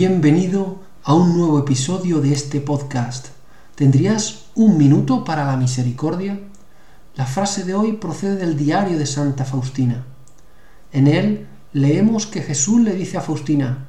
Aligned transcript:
Bienvenido 0.00 0.80
a 1.04 1.12
un 1.12 1.36
nuevo 1.36 1.58
episodio 1.58 2.22
de 2.22 2.32
este 2.32 2.62
podcast. 2.62 3.26
¿Tendrías 3.74 4.46
un 4.54 4.78
minuto 4.78 5.24
para 5.24 5.44
la 5.44 5.58
misericordia? 5.58 6.40
La 7.16 7.26
frase 7.26 7.64
de 7.64 7.74
hoy 7.74 7.92
procede 7.92 8.36
del 8.36 8.56
diario 8.56 8.96
de 8.96 9.04
Santa 9.04 9.44
Faustina. 9.44 10.06
En 10.90 11.06
él 11.06 11.48
leemos 11.74 12.26
que 12.26 12.40
Jesús 12.40 12.80
le 12.80 12.94
dice 12.94 13.18
a 13.18 13.20
Faustina, 13.20 13.88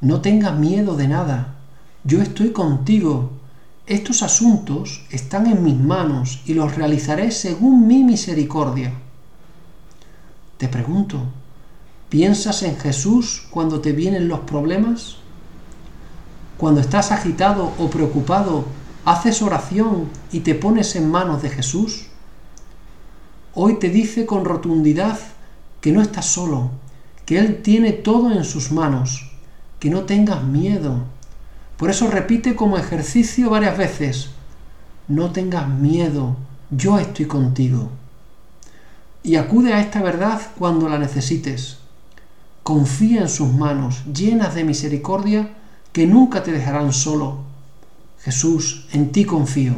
no 0.00 0.20
tengas 0.20 0.56
miedo 0.56 0.94
de 0.94 1.08
nada, 1.08 1.56
yo 2.04 2.22
estoy 2.22 2.52
contigo. 2.52 3.32
Estos 3.88 4.22
asuntos 4.22 5.04
están 5.10 5.48
en 5.48 5.64
mis 5.64 5.76
manos 5.76 6.42
y 6.46 6.54
los 6.54 6.76
realizaré 6.76 7.32
según 7.32 7.88
mi 7.88 8.04
misericordia. 8.04 8.92
Te 10.58 10.68
pregunto, 10.68 11.24
¿Piensas 12.14 12.62
en 12.62 12.76
Jesús 12.76 13.42
cuando 13.50 13.80
te 13.80 13.90
vienen 13.90 14.28
los 14.28 14.38
problemas? 14.40 15.16
Cuando 16.56 16.80
estás 16.80 17.10
agitado 17.10 17.72
o 17.78 17.90
preocupado, 17.90 18.64
¿haces 19.04 19.42
oración 19.42 20.08
y 20.30 20.40
te 20.40 20.54
pones 20.54 20.94
en 20.94 21.10
manos 21.10 21.42
de 21.42 21.50
Jesús? 21.50 22.06
Hoy 23.54 23.78
te 23.78 23.90
dice 23.90 24.24
con 24.24 24.44
rotundidad 24.44 25.18
que 25.80 25.92
no 25.92 26.00
estás 26.00 26.26
solo, 26.26 26.70
que 27.26 27.38
Él 27.38 27.62
tiene 27.62 27.92
todo 27.92 28.32
en 28.32 28.44
sus 28.44 28.70
manos, 28.70 29.32
que 29.80 29.90
no 29.90 30.04
tengas 30.04 30.44
miedo. 30.44 31.02
Por 31.76 31.90
eso 31.90 32.08
repite 32.08 32.54
como 32.54 32.78
ejercicio 32.78 33.50
varias 33.50 33.76
veces, 33.76 34.30
no 35.08 35.32
tengas 35.32 35.68
miedo, 35.68 36.36
yo 36.70 36.98
estoy 36.98 37.26
contigo. 37.26 37.90
Y 39.24 39.36
acude 39.36 39.72
a 39.72 39.80
esta 39.80 40.02
verdad 40.02 40.40
cuando 40.56 40.88
la 40.88 40.98
necesites 40.98 41.78
confía 42.62 43.20
en 43.20 43.28
sus 43.28 43.52
manos 43.52 44.04
llenas 44.06 44.54
de 44.54 44.64
misericordia 44.64 45.50
que 45.94 46.08
nunca 46.08 46.42
te 46.42 46.50
dejarán 46.50 46.92
solo. 46.92 47.38
Jesús, 48.18 48.88
en 48.92 49.12
ti 49.12 49.24
confío. 49.24 49.76